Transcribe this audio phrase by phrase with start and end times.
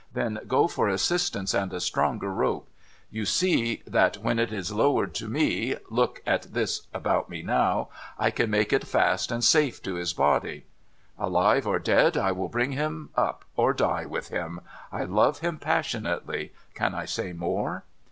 [0.11, 2.67] Then go for assistance and a stronger rope.
[3.11, 7.89] You see that when it is lowered to me— look at this about me now—
[8.17, 10.65] I can make it fast and safe to his body.
[11.19, 14.61] Alive or dead, I will bring him up, or die with him.
[14.91, 16.51] I love him passionately.
[16.75, 17.83] Can I say more